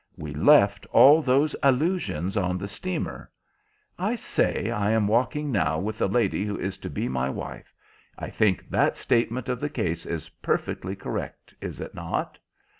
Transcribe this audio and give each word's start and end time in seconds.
We 0.17 0.33
left 0.33 0.87
all 0.87 1.21
those 1.21 1.55
allusions 1.61 2.35
on 2.35 2.57
the 2.57 2.67
steamer. 2.67 3.29
I 3.99 4.15
say 4.15 4.71
I 4.71 4.89
am 4.89 5.07
walking 5.07 5.51
now 5.51 5.77
with 5.77 5.99
the 5.99 6.07
lady 6.09 6.43
who 6.43 6.57
is 6.57 6.79
to 6.79 6.89
be 6.89 7.07
my 7.07 7.29
wife. 7.29 7.71
I 8.17 8.31
think 8.31 8.67
that 8.71 8.97
statement 8.97 9.47
of 9.47 9.59
the 9.59 9.69
case 9.69 10.07
is 10.07 10.29
perfectly 10.29 10.95
correct, 10.95 11.53
is 11.61 11.79
it 11.79 11.93
not?" 11.93 12.39